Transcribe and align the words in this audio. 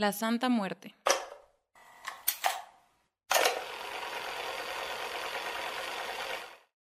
La 0.00 0.12
Santa 0.12 0.48
Muerte. 0.48 0.94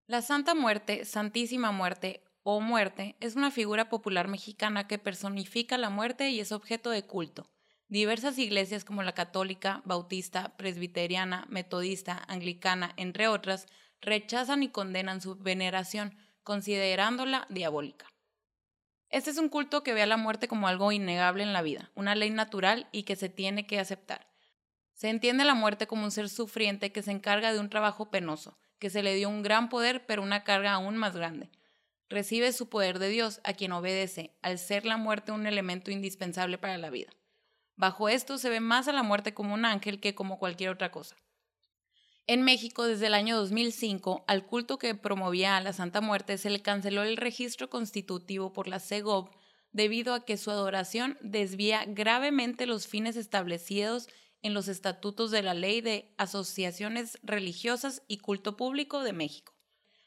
La 0.05 0.21
Santa 0.21 0.53
Muerte, 0.53 1.03
Santísima 1.03 1.71
Muerte 1.71 2.21
o 2.43 2.61
Muerte 2.61 3.15
es 3.19 3.35
una 3.35 3.49
figura 3.49 3.89
popular 3.89 4.27
mexicana 4.27 4.87
que 4.87 4.99
personifica 4.99 5.79
la 5.79 5.89
muerte 5.89 6.29
y 6.29 6.39
es 6.39 6.51
objeto 6.51 6.91
de 6.91 7.07
culto. 7.07 7.49
Diversas 7.87 8.37
iglesias 8.37 8.85
como 8.85 9.01
la 9.01 9.13
católica, 9.13 9.81
bautista, 9.83 10.55
presbiteriana, 10.55 11.47
metodista, 11.49 12.21
anglicana, 12.27 12.93
entre 12.97 13.27
otras, 13.27 13.65
rechazan 13.99 14.61
y 14.61 14.69
condenan 14.69 15.21
su 15.21 15.37
veneración, 15.37 16.15
considerándola 16.43 17.47
diabólica. 17.49 18.05
Este 19.09 19.29
es 19.29 19.37
un 19.37 19.49
culto 19.49 19.83
que 19.83 19.93
ve 19.93 20.01
a 20.01 20.07
la 20.07 20.17
muerte 20.17 20.47
como 20.47 20.67
algo 20.67 20.91
innegable 20.91 21.43
en 21.43 21.53
la 21.53 21.61
vida, 21.61 21.91
una 21.95 22.15
ley 22.15 22.29
natural 22.29 22.87
y 22.91 23.03
que 23.03 23.15
se 23.15 23.29
tiene 23.29 23.65
que 23.65 23.79
aceptar. 23.79 24.27
Se 24.93 25.09
entiende 25.09 25.45
la 25.45 25.53
muerte 25.53 25.87
como 25.87 26.03
un 26.03 26.11
ser 26.11 26.27
sufriente 26.27 26.91
que 26.91 27.03
se 27.03 27.11
encarga 27.11 27.53
de 27.53 27.59
un 27.59 27.69
trabajo 27.69 28.09
penoso, 28.09 28.57
que 28.79 28.89
se 28.89 29.03
le 29.03 29.15
dio 29.15 29.29
un 29.29 29.43
gran 29.43 29.69
poder 29.69 30.05
pero 30.05 30.23
una 30.23 30.43
carga 30.43 30.73
aún 30.73 30.97
más 30.97 31.15
grande. 31.15 31.51
Recibe 32.09 32.51
su 32.51 32.69
poder 32.69 32.99
de 32.99 33.09
Dios 33.09 33.39
a 33.43 33.53
quien 33.53 33.71
obedece, 33.71 34.35
al 34.41 34.59
ser 34.59 34.85
la 34.85 34.97
muerte 34.97 35.31
un 35.31 35.45
elemento 35.45 35.91
indispensable 35.91 36.57
para 36.57 36.77
la 36.77 36.89
vida. 36.89 37.11
Bajo 37.75 38.09
esto 38.09 38.37
se 38.37 38.49
ve 38.49 38.59
más 38.59 38.87
a 38.87 38.93
la 38.93 39.03
muerte 39.03 39.33
como 39.33 39.53
un 39.53 39.65
ángel 39.65 39.99
que 39.99 40.15
como 40.15 40.39
cualquier 40.39 40.71
otra 40.71 40.91
cosa. 40.91 41.15
En 42.29 42.43
México, 42.43 42.83
desde 42.83 43.07
el 43.07 43.13
año 43.13 43.37
2005, 43.37 44.25
al 44.27 44.45
culto 44.45 44.77
que 44.77 44.93
promovía 44.95 45.55
a 45.55 45.61
la 45.61 45.71
Santa 45.71 46.01
Muerte 46.01 46.37
se 46.37 46.49
le 46.49 46.61
canceló 46.61 47.03
el 47.03 47.15
registro 47.15 47.69
constitutivo 47.69 48.51
por 48.51 48.67
la 48.67 48.81
CEGOV 48.81 49.29
debido 49.71 50.13
a 50.13 50.25
que 50.25 50.35
su 50.35 50.51
adoración 50.51 51.17
desvía 51.21 51.85
gravemente 51.87 52.65
los 52.65 52.85
fines 52.85 53.15
establecidos 53.15 54.09
en 54.41 54.53
los 54.53 54.67
estatutos 54.67 55.31
de 55.31 55.41
la 55.41 55.53
Ley 55.53 55.79
de 55.79 56.13
Asociaciones 56.17 57.17
Religiosas 57.23 58.03
y 58.09 58.17
Culto 58.17 58.57
Público 58.57 59.03
de 59.03 59.13
México. 59.13 59.53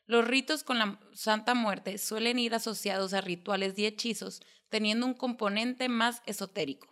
Los 0.05 0.29
ritos 0.29 0.63
con 0.63 0.79
la 0.79 1.01
Santa 1.15 1.55
Muerte 1.55 1.97
suelen 1.97 2.39
ir 2.39 2.55
asociados 2.55 3.15
a 3.15 3.23
rituales 3.23 3.79
y 3.79 3.87
hechizos, 3.87 4.43
teniendo 4.69 5.07
un 5.07 5.15
componente 5.15 5.89
más 5.89 6.21
esotérico. 6.27 6.90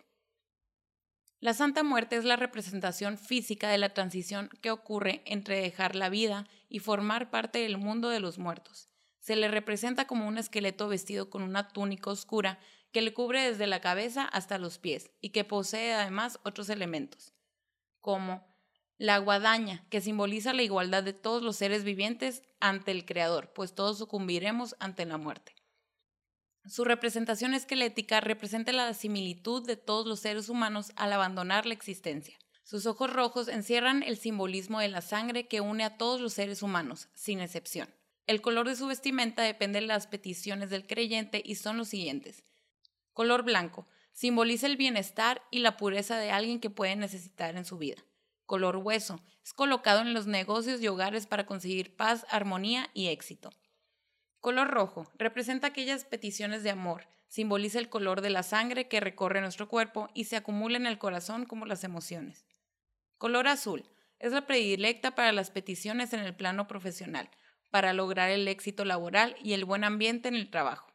La 1.41 1.53
Santa 1.53 1.83
Muerte 1.83 2.17
es 2.17 2.25
la 2.25 2.35
representación 2.35 3.17
física 3.17 3.69
de 3.69 3.77
la 3.77 3.93
transición 3.93 4.49
que 4.61 4.71
ocurre 4.71 5.21
entre 5.25 5.61
dejar 5.61 5.95
la 5.95 6.09
vida 6.09 6.49
y 6.67 6.79
formar 6.79 7.31
parte 7.31 7.59
del 7.59 7.77
mundo 7.77 8.09
de 8.09 8.19
los 8.19 8.37
muertos. 8.37 8.89
Se 9.19 9.37
le 9.37 9.47
representa 9.47 10.05
como 10.05 10.27
un 10.27 10.37
esqueleto 10.37 10.89
vestido 10.89 11.29
con 11.29 11.41
una 11.41 11.69
túnica 11.69 12.09
oscura 12.09 12.59
que 12.91 13.01
le 13.01 13.13
cubre 13.13 13.41
desde 13.41 13.67
la 13.67 13.79
cabeza 13.79 14.25
hasta 14.25 14.57
los 14.57 14.79
pies 14.79 15.11
y 15.21 15.29
que 15.29 15.45
posee 15.45 15.93
además 15.93 16.39
otros 16.43 16.67
elementos, 16.69 17.33
como 18.01 18.45
la 18.97 19.17
guadaña, 19.19 19.85
que 19.89 20.01
simboliza 20.01 20.51
la 20.51 20.63
igualdad 20.63 21.03
de 21.03 21.13
todos 21.13 21.41
los 21.41 21.55
seres 21.55 21.85
vivientes 21.85 22.43
ante 22.59 22.91
el 22.91 23.05
Creador, 23.05 23.53
pues 23.53 23.73
todos 23.73 23.97
sucumbiremos 23.97 24.75
ante 24.79 25.05
la 25.05 25.17
muerte. 25.17 25.55
Su 26.65 26.83
representación 26.83 27.53
esquelética 27.53 28.19
representa 28.19 28.71
la 28.71 28.93
similitud 28.93 29.65
de 29.65 29.77
todos 29.77 30.05
los 30.05 30.19
seres 30.19 30.49
humanos 30.49 30.91
al 30.95 31.13
abandonar 31.13 31.65
la 31.65 31.73
existencia. 31.73 32.37
Sus 32.63 32.85
ojos 32.85 33.11
rojos 33.11 33.47
encierran 33.47 34.03
el 34.03 34.17
simbolismo 34.17 34.79
de 34.79 34.89
la 34.89 35.01
sangre 35.01 35.47
que 35.47 35.61
une 35.61 35.83
a 35.83 35.97
todos 35.97 36.21
los 36.21 36.33
seres 36.33 36.61
humanos, 36.61 37.09
sin 37.15 37.39
excepción. 37.39 37.89
El 38.27 38.41
color 38.41 38.67
de 38.67 38.75
su 38.75 38.85
vestimenta 38.85 39.41
depende 39.41 39.81
de 39.81 39.87
las 39.87 40.05
peticiones 40.05 40.69
del 40.69 40.85
creyente 40.85 41.41
y 41.43 41.55
son 41.55 41.77
los 41.77 41.87
siguientes. 41.87 42.43
Color 43.13 43.41
blanco. 43.41 43.87
Simboliza 44.11 44.67
el 44.67 44.77
bienestar 44.77 45.41
y 45.49 45.59
la 45.59 45.77
pureza 45.77 46.17
de 46.17 46.29
alguien 46.29 46.59
que 46.59 46.69
puede 46.69 46.95
necesitar 46.95 47.55
en 47.55 47.65
su 47.65 47.79
vida. 47.79 48.03
Color 48.45 48.77
hueso. 48.77 49.19
Es 49.43 49.53
colocado 49.53 50.01
en 50.01 50.13
los 50.13 50.27
negocios 50.27 50.79
y 50.81 50.87
hogares 50.87 51.25
para 51.25 51.47
conseguir 51.47 51.95
paz, 51.95 52.27
armonía 52.29 52.91
y 52.93 53.07
éxito. 53.07 53.49
Color 54.41 54.69
rojo 54.69 55.11
representa 55.17 55.67
aquellas 55.67 56.05
peticiones 56.05 56.63
de 56.63 56.69
amor, 56.69 57.07
simboliza 57.27 57.77
el 57.79 57.89
color 57.89 58.21
de 58.21 58.29
la 58.29 58.43
sangre 58.43 58.87
que 58.87 59.01
recorre 59.01 59.41
nuestro 59.41 59.67
cuerpo 59.67 60.09
y 60.13 60.25
se 60.25 60.37
acumula 60.37 60.77
en 60.77 60.85
el 60.85 60.97
corazón 60.97 61.45
como 61.45 61.65
las 61.65 61.83
emociones. 61.83 62.45
Color 63.17 63.49
azul 63.49 63.83
es 64.17 64.31
la 64.31 64.45
predilecta 64.47 65.13
para 65.15 65.33
las 65.33 65.51
peticiones 65.51 66.13
en 66.13 66.21
el 66.21 66.33
plano 66.33 66.67
profesional, 66.67 67.29
para 67.69 67.93
lograr 67.93 68.29
el 68.29 68.47
éxito 68.47 68.85
laboral 68.85 69.35
y 69.43 69.53
el 69.53 69.65
buen 69.65 69.83
ambiente 69.83 70.29
en 70.29 70.35
el 70.35 70.49
trabajo. 70.49 70.91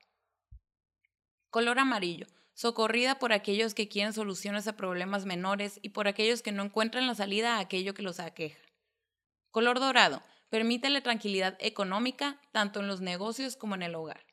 Color 1.50 1.78
amarillo, 1.78 2.26
socorrida 2.55 3.19
por 3.19 3.32
aquellos 3.32 3.75
que 3.75 3.88
quieren 3.88 4.12
soluciones 4.12 4.66
a 4.66 4.76
problemas 4.76 5.26
menores 5.26 5.78
y 5.82 5.91
por 5.91 6.09
aquellos 6.09 6.43
que 6.43 6.53
no 6.53 6.62
encuentran 6.62 7.06
la 7.06 7.15
salida 7.15 7.56
a 7.56 7.61
aquello 7.61 7.94
que 7.94 8.03
los 8.03 8.21
aqueja. 8.21 8.59
Color 9.50 9.78
dorado, 9.78 10.22
Permite 10.54 10.88
la 10.88 11.00
tranquilidad 11.00 11.56
económica 11.59 12.41
tanto 12.53 12.78
en 12.78 12.87
los 12.87 13.00
negocios 13.00 13.56
como 13.56 13.75
en 13.75 13.82
el 13.82 13.97
hogar. 13.97 14.25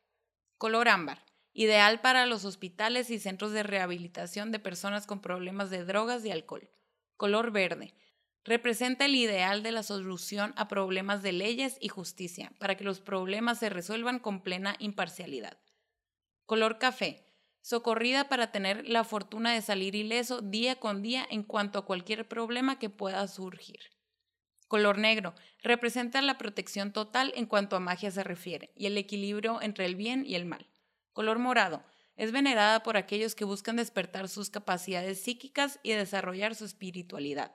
Color 0.60 0.88
ámbar. 0.88 1.26
Ideal 1.52 2.00
para 2.00 2.28
los 2.28 2.46
hospitales 2.46 3.10
y 3.10 3.18
centros 3.18 3.54
de 3.54 3.64
rehabilitación 3.64 4.52
de 4.52 4.60
personas 4.60 5.08
con 5.08 5.20
problemas 5.20 5.72
de 5.72 5.84
drogas 5.84 6.24
y 6.24 6.30
alcohol. 6.30 6.70
Color 7.18 7.50
verde. 7.50 7.96
Representa 8.44 9.06
el 9.06 9.16
ideal 9.16 9.64
de 9.64 9.72
la 9.72 9.82
solución 9.82 10.54
a 10.58 10.68
problemas 10.68 11.24
de 11.24 11.32
leyes 11.32 11.80
y 11.82 11.88
justicia, 11.88 12.52
para 12.60 12.78
que 12.78 12.84
los 12.84 13.02
problemas 13.02 13.58
se 13.58 13.72
resuelvan 13.72 14.20
con 14.20 14.44
plena 14.44 14.76
imparcialidad. 14.78 15.58
Color 16.46 16.78
café. 16.78 17.26
Socorrida 17.62 18.30
para 18.30 18.52
tener 18.52 18.88
la 18.88 19.04
fortuna 19.04 19.54
de 19.54 19.64
salir 19.64 19.96
ileso 19.96 20.42
día 20.42 20.76
con 20.76 21.02
día 21.02 21.26
en 21.32 21.42
cuanto 21.42 21.80
a 21.80 21.86
cualquier 21.88 22.28
problema 22.28 22.78
que 22.78 22.92
pueda 22.92 23.28
surgir. 23.28 24.01
Color 24.72 25.00
negro 25.00 25.36
representa 25.62 26.22
la 26.22 26.38
protección 26.38 26.94
total 26.94 27.34
en 27.36 27.46
cuanto 27.46 27.76
a 27.76 27.82
magia 27.82 28.10
se 28.10 28.24
refiere 28.24 28.72
y 28.74 28.86
el 28.86 28.98
equilibrio 28.98 29.62
entre 29.62 29.86
el 29.86 29.98
bien 29.98 30.26
y 30.26 30.36
el 30.36 30.46
mal. 30.46 30.66
Color 31.12 31.40
morado 31.40 31.84
es 32.16 32.32
venerada 32.32 32.82
por 32.82 32.96
aquellos 32.96 33.36
que 33.36 33.44
buscan 33.44 33.76
despertar 33.76 34.30
sus 34.30 34.50
capacidades 34.50 35.22
psíquicas 35.22 35.82
y 35.84 35.92
desarrollar 35.92 36.56
su 36.56 36.64
espiritualidad. 36.64 37.54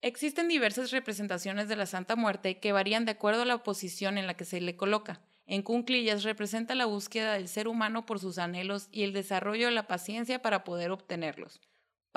Existen 0.00 0.48
diversas 0.48 0.90
representaciones 0.90 1.68
de 1.68 1.76
la 1.76 1.86
Santa 1.86 2.16
Muerte 2.16 2.58
que 2.58 2.72
varían 2.72 3.04
de 3.04 3.12
acuerdo 3.12 3.42
a 3.42 3.46
la 3.46 3.62
posición 3.62 4.18
en 4.18 4.26
la 4.26 4.34
que 4.34 4.44
se 4.44 4.60
le 4.60 4.74
coloca. 4.74 5.20
En 5.46 5.62
cunclillas 5.62 6.24
representa 6.24 6.74
la 6.74 6.86
búsqueda 6.86 7.34
del 7.34 7.46
ser 7.46 7.68
humano 7.68 8.06
por 8.06 8.18
sus 8.18 8.38
anhelos 8.38 8.88
y 8.90 9.04
el 9.04 9.12
desarrollo 9.12 9.66
de 9.66 9.72
la 9.74 9.86
paciencia 9.86 10.42
para 10.42 10.64
poder 10.64 10.90
obtenerlos 10.90 11.60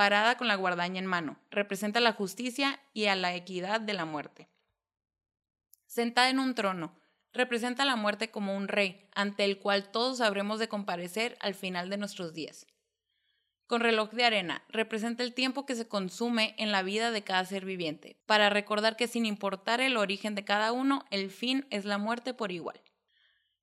parada 0.01 0.35
con 0.35 0.47
la 0.47 0.55
guardaña 0.55 0.97
en 0.97 1.05
mano, 1.05 1.37
representa 1.51 1.99
la 1.99 2.13
justicia 2.13 2.79
y 2.91 3.05
a 3.05 3.15
la 3.15 3.35
equidad 3.35 3.79
de 3.79 3.93
la 3.93 4.03
muerte. 4.03 4.49
Sentada 5.85 6.31
en 6.31 6.39
un 6.39 6.55
trono, 6.55 6.99
representa 7.33 7.85
la 7.85 7.95
muerte 7.95 8.31
como 8.31 8.57
un 8.57 8.67
rey, 8.67 9.07
ante 9.13 9.45
el 9.45 9.59
cual 9.59 9.91
todos 9.91 10.19
habremos 10.19 10.57
de 10.57 10.67
comparecer 10.67 11.37
al 11.39 11.53
final 11.53 11.91
de 11.91 11.97
nuestros 11.97 12.33
días. 12.33 12.65
Con 13.67 13.81
reloj 13.81 14.09
de 14.09 14.23
arena, 14.25 14.63
representa 14.69 15.21
el 15.21 15.35
tiempo 15.35 15.67
que 15.67 15.75
se 15.75 15.87
consume 15.87 16.55
en 16.57 16.71
la 16.71 16.81
vida 16.81 17.11
de 17.11 17.23
cada 17.23 17.45
ser 17.45 17.63
viviente, 17.63 18.17
para 18.25 18.49
recordar 18.49 18.95
que 18.95 19.07
sin 19.07 19.27
importar 19.27 19.81
el 19.81 19.97
origen 19.97 20.33
de 20.33 20.43
cada 20.43 20.71
uno, 20.71 21.05
el 21.11 21.29
fin 21.29 21.67
es 21.69 21.85
la 21.85 21.99
muerte 21.99 22.33
por 22.33 22.51
igual. 22.51 22.81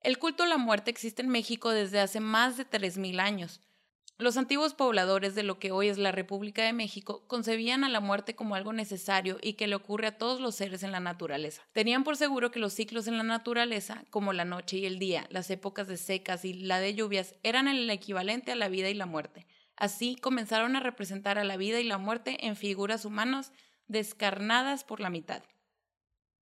El 0.02 0.20
culto 0.20 0.44
a 0.44 0.46
la 0.46 0.56
muerte 0.56 0.92
existe 0.92 1.20
en 1.20 1.30
México 1.30 1.70
desde 1.70 1.98
hace 1.98 2.20
más 2.20 2.56
de 2.56 2.64
3.000 2.64 3.18
años, 3.18 3.60
los 4.18 4.36
antiguos 4.36 4.74
pobladores 4.74 5.36
de 5.36 5.44
lo 5.44 5.60
que 5.60 5.70
hoy 5.70 5.88
es 5.88 5.96
la 5.96 6.10
República 6.10 6.64
de 6.64 6.72
México 6.72 7.24
concebían 7.28 7.84
a 7.84 7.88
la 7.88 8.00
muerte 8.00 8.34
como 8.34 8.56
algo 8.56 8.72
necesario 8.72 9.38
y 9.40 9.52
que 9.52 9.68
le 9.68 9.76
ocurre 9.76 10.08
a 10.08 10.18
todos 10.18 10.40
los 10.40 10.56
seres 10.56 10.82
en 10.82 10.90
la 10.90 10.98
naturaleza. 10.98 11.62
Tenían 11.72 12.02
por 12.02 12.16
seguro 12.16 12.50
que 12.50 12.58
los 12.58 12.72
ciclos 12.72 13.06
en 13.06 13.16
la 13.16 13.22
naturaleza, 13.22 14.04
como 14.10 14.32
la 14.32 14.44
noche 14.44 14.78
y 14.78 14.86
el 14.86 14.98
día, 14.98 15.28
las 15.30 15.50
épocas 15.50 15.86
de 15.86 15.96
secas 15.96 16.44
y 16.44 16.52
la 16.52 16.80
de 16.80 16.94
lluvias, 16.94 17.36
eran 17.44 17.68
el 17.68 17.88
equivalente 17.88 18.50
a 18.50 18.56
la 18.56 18.68
vida 18.68 18.90
y 18.90 18.94
la 18.94 19.06
muerte. 19.06 19.46
Así 19.76 20.16
comenzaron 20.16 20.74
a 20.74 20.80
representar 20.80 21.38
a 21.38 21.44
la 21.44 21.56
vida 21.56 21.78
y 21.78 21.84
la 21.84 21.98
muerte 21.98 22.46
en 22.48 22.56
figuras 22.56 23.04
humanas 23.04 23.52
descarnadas 23.86 24.82
por 24.82 24.98
la 24.98 25.10
mitad. 25.10 25.44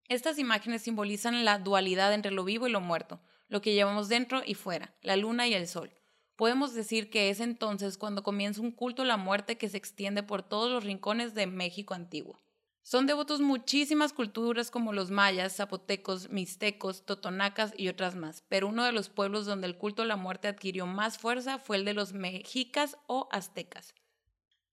Estas 0.08 0.38
imágenes 0.38 0.80
simbolizan 0.80 1.44
la 1.44 1.58
dualidad 1.58 2.14
entre 2.14 2.32
lo 2.32 2.44
vivo 2.44 2.66
y 2.66 2.70
lo 2.70 2.80
muerto, 2.80 3.20
lo 3.48 3.60
que 3.60 3.74
llevamos 3.74 4.08
dentro 4.08 4.40
y 4.46 4.54
fuera, 4.54 4.94
la 5.02 5.16
luna 5.16 5.46
y 5.46 5.52
el 5.52 5.68
sol. 5.68 5.92
Podemos 6.36 6.74
decir 6.74 7.08
que 7.08 7.30
es 7.30 7.40
entonces 7.40 7.96
cuando 7.96 8.22
comienza 8.22 8.60
un 8.60 8.70
culto 8.70 9.02
a 9.02 9.06
la 9.06 9.16
muerte 9.16 9.56
que 9.56 9.70
se 9.70 9.78
extiende 9.78 10.22
por 10.22 10.42
todos 10.42 10.70
los 10.70 10.84
rincones 10.84 11.34
de 11.34 11.46
México 11.46 11.94
antiguo. 11.94 12.38
Son 12.82 13.06
devotos 13.06 13.40
muchísimas 13.40 14.12
culturas 14.12 14.70
como 14.70 14.92
los 14.92 15.10
mayas, 15.10 15.56
zapotecos, 15.56 16.28
mixtecos, 16.28 17.06
totonacas 17.06 17.72
y 17.76 17.88
otras 17.88 18.16
más, 18.16 18.44
pero 18.48 18.68
uno 18.68 18.84
de 18.84 18.92
los 18.92 19.08
pueblos 19.08 19.46
donde 19.46 19.66
el 19.66 19.78
culto 19.78 20.02
a 20.02 20.06
la 20.06 20.16
muerte 20.16 20.46
adquirió 20.46 20.86
más 20.86 21.16
fuerza 21.16 21.58
fue 21.58 21.78
el 21.78 21.86
de 21.86 21.94
los 21.94 22.12
mexicas 22.12 22.98
o 23.06 23.28
aztecas. 23.32 23.94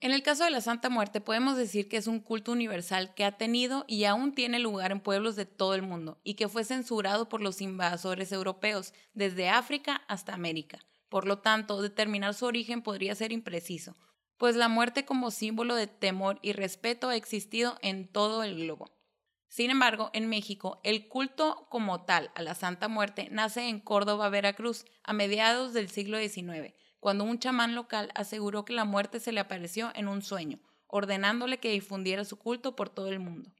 En 0.01 0.11
el 0.11 0.21
caso 0.21 0.43
de 0.43 0.51
la 0.51 0.59
Santa 0.59 0.89
Muerte 0.89 1.21
podemos 1.21 1.55
decir 1.55 1.87
que 1.87 1.95
es 1.95 2.07
un 2.07 2.19
culto 2.19 2.51
universal 2.51 3.15
que 3.15 3.23
ha 3.23 3.37
tenido 3.37 3.85
y 3.87 4.03
aún 4.03 4.35
tiene 4.35 4.59
lugar 4.59 4.91
en 4.91 4.99
pueblos 4.99 5.37
de 5.37 5.45
todo 5.45 5.75
el 5.75 5.81
mundo 5.81 6.19
y 6.25 6.33
que 6.33 6.49
fue 6.49 6.65
censurado 6.65 7.29
por 7.29 7.41
los 7.41 7.61
invasores 7.61 8.33
europeos 8.33 8.93
desde 9.13 9.47
África 9.47 10.03
hasta 10.09 10.33
América 10.33 10.79
Por 11.13 11.27
lo 11.27 11.37
tanto, 11.37 11.79
determinar 11.79 12.33
su 12.33 12.47
origen 12.47 12.81
podría 12.81 13.13
ser 13.13 13.31
impreciso, 13.31 13.95
pues 14.37 14.55
la 14.55 14.67
muerte 14.67 15.05
como 15.05 15.29
símbolo 15.29 15.75
de 15.75 15.85
temor 15.85 16.39
y 16.41 16.53
respeto 16.53 17.09
ha 17.09 17.15
existido 17.15 17.77
en 17.83 18.07
todo 18.11 18.41
el 18.41 18.55
globo. 18.55 18.89
Sin 19.47 19.69
embargo, 19.69 20.09
en 20.13 20.27
México, 20.27 20.81
el 20.83 21.07
culto 21.07 21.67
como 21.69 22.03
tal 22.03 22.31
a 22.33 22.41
la 22.41 22.55
Santa 22.55 22.87
Muerte 22.87 23.27
nace 23.29 23.69
en 23.69 23.79
Córdoba, 23.79 24.29
Veracruz, 24.29 24.85
a 25.03 25.13
mediados 25.13 25.73
del 25.73 25.87
siglo 25.87 26.17
XIX, 26.17 26.73
cuando 26.99 27.25
un 27.25 27.37
chamán 27.37 27.75
local 27.75 28.09
aseguró 28.15 28.65
que 28.65 28.73
la 28.73 28.83
muerte 28.83 29.19
se 29.19 29.33
le 29.33 29.39
apareció 29.39 29.91
en 29.93 30.07
un 30.07 30.23
sueño, 30.23 30.61
ordenándole 30.87 31.59
que 31.59 31.69
difundiera 31.69 32.25
su 32.25 32.39
culto 32.39 32.75
por 32.75 32.89
todo 32.89 33.09
el 33.09 33.19
mundo. 33.19 33.53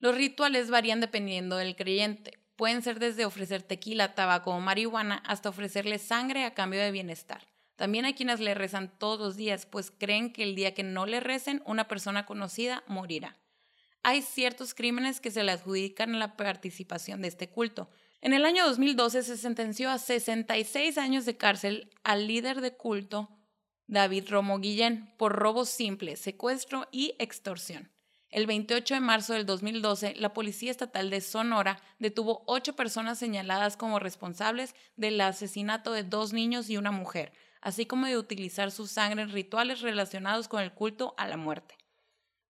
Los 0.00 0.14
rituales 0.14 0.68
varían 0.68 1.00
dependiendo 1.00 1.56
del 1.56 1.76
creyente. 1.76 2.39
Pueden 2.60 2.82
ser 2.82 3.00
desde 3.00 3.24
ofrecer 3.24 3.64
tequila, 3.64 4.14
tabaco 4.14 4.52
o 4.52 4.60
marihuana 4.60 5.16
hasta 5.26 5.48
ofrecerle 5.48 5.98
sangre 5.98 6.44
a 6.44 6.54
cambio 6.54 6.80
de 6.80 6.92
bienestar. 6.92 7.48
También 7.74 8.04
hay 8.04 8.14
quienes 8.14 8.38
le 8.38 8.54
rezan 8.54 8.96
todos 8.98 9.18
los 9.18 9.36
días, 9.36 9.66
pues 9.66 9.90
creen 9.90 10.32
que 10.32 10.44
el 10.44 10.54
día 10.54 10.74
que 10.74 10.84
no 10.84 11.06
le 11.06 11.18
recen, 11.18 11.60
una 11.66 11.88
persona 11.88 12.24
conocida 12.24 12.84
morirá 12.86 13.36
hay 14.02 14.22
ciertos 14.22 14.74
crímenes 14.74 15.20
que 15.20 15.30
se 15.30 15.42
le 15.42 15.52
adjudican 15.52 16.14
a 16.14 16.18
la 16.18 16.36
participación 16.36 17.20
de 17.22 17.28
este 17.28 17.50
culto. 17.50 17.90
En 18.20 18.32
el 18.32 18.44
año 18.44 18.66
2012 18.66 19.22
se 19.22 19.36
sentenció 19.36 19.90
a 19.90 19.98
66 19.98 20.98
años 20.98 21.26
de 21.26 21.36
cárcel 21.36 21.90
al 22.02 22.26
líder 22.26 22.60
de 22.60 22.76
culto 22.76 23.30
David 23.86 24.28
Romo 24.28 24.58
Guillén 24.58 25.14
por 25.16 25.32
robo 25.32 25.64
simple, 25.64 26.16
secuestro 26.16 26.86
y 26.92 27.14
extorsión. 27.18 27.90
El 28.30 28.46
28 28.46 28.94
de 28.94 29.00
marzo 29.00 29.32
del 29.34 29.44
2012, 29.44 30.14
la 30.16 30.32
Policía 30.32 30.70
Estatal 30.70 31.10
de 31.10 31.20
Sonora 31.20 31.80
detuvo 31.98 32.44
ocho 32.46 32.76
personas 32.76 33.18
señaladas 33.18 33.76
como 33.76 33.98
responsables 33.98 34.74
del 34.96 35.20
asesinato 35.20 35.92
de 35.92 36.04
dos 36.04 36.32
niños 36.32 36.70
y 36.70 36.76
una 36.76 36.92
mujer, 36.92 37.32
así 37.60 37.86
como 37.86 38.06
de 38.06 38.18
utilizar 38.18 38.70
su 38.70 38.86
sangre 38.86 39.22
en 39.22 39.30
rituales 39.30 39.80
relacionados 39.80 40.48
con 40.48 40.62
el 40.62 40.72
culto 40.72 41.14
a 41.18 41.26
la 41.26 41.36
muerte 41.36 41.80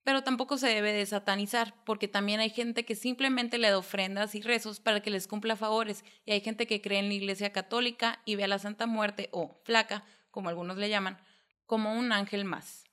pero 0.03 0.23
tampoco 0.23 0.57
se 0.57 0.69
debe 0.69 0.93
de 0.93 1.07
satanizar, 1.07 1.75
porque 1.85 2.09
también 2.09 2.41
hay 2.41 2.51
gente 2.51 2.85
que 2.85 2.95
simplemente 2.95 3.59
le 3.59 3.71
da 3.71 3.79
ofrendas 3.79 4.35
y 4.35 4.43
rezos 4.43 4.81
para 4.81 5.01
que 5.01 5.11
les 5.11 5.27
cumpla 5.27 5.57
favores, 5.57 6.05
y 6.25 6.33
hay 6.33 6.41
gente 6.41 6.67
que 6.67 6.81
cree 6.81 6.99
en 6.99 7.09
la 7.09 7.15
Iglesia 7.15 7.53
Católica 7.53 8.21
y 8.25 8.37
ve 8.37 8.45
a 8.45 8.49
la 8.49 8.59
Santa 8.59 8.87
Muerte 8.87 9.29
o 9.33 9.61
flaca, 9.65 10.05
como 10.31 10.49
algunos 10.49 10.79
le 10.79 10.89
llaman, 10.89 11.19
como 11.67 11.95
un 11.95 12.13
ángel 12.13 12.45
más. 12.45 12.90